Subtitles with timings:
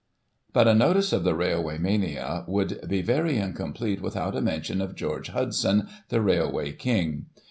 [0.53, 4.95] "But a notice of the Railway Mania would be very incomplete without a mention of
[4.95, 7.27] George Hudson, the Railway King.